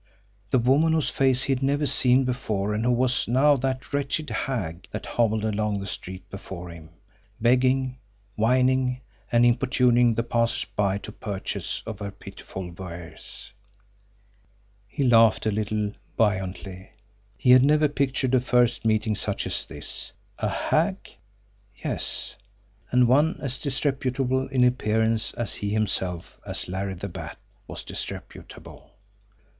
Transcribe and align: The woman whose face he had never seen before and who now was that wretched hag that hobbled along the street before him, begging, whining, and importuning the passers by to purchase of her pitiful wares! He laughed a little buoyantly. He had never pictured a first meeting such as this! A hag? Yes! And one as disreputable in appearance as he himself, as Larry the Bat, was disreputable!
The 0.49 0.57
woman 0.57 0.93
whose 0.93 1.11
face 1.11 1.43
he 1.43 1.53
had 1.53 1.61
never 1.61 1.85
seen 1.85 2.23
before 2.25 2.73
and 2.73 2.83
who 2.85 2.89
now 3.27 3.51
was 3.51 3.61
that 3.61 3.93
wretched 3.93 4.31
hag 4.31 4.87
that 4.89 5.05
hobbled 5.05 5.45
along 5.45 5.79
the 5.79 5.85
street 5.85 6.27
before 6.31 6.69
him, 6.71 6.89
begging, 7.39 7.99
whining, 8.35 9.01
and 9.31 9.45
importuning 9.45 10.15
the 10.15 10.23
passers 10.23 10.65
by 10.75 10.97
to 10.97 11.11
purchase 11.11 11.83
of 11.85 11.99
her 11.99 12.09
pitiful 12.09 12.71
wares! 12.71 13.51
He 14.87 15.03
laughed 15.03 15.45
a 15.45 15.51
little 15.51 15.91
buoyantly. 16.17 16.89
He 17.37 17.51
had 17.51 17.61
never 17.63 17.87
pictured 17.87 18.33
a 18.33 18.39
first 18.41 18.83
meeting 18.83 19.15
such 19.15 19.45
as 19.45 19.67
this! 19.67 20.13
A 20.39 20.49
hag? 20.49 20.97
Yes! 21.77 22.33
And 22.89 23.07
one 23.07 23.37
as 23.39 23.59
disreputable 23.59 24.47
in 24.47 24.63
appearance 24.63 25.31
as 25.35 25.53
he 25.53 25.69
himself, 25.69 26.39
as 26.43 26.67
Larry 26.67 26.95
the 26.95 27.07
Bat, 27.07 27.37
was 27.67 27.83
disreputable! 27.83 28.93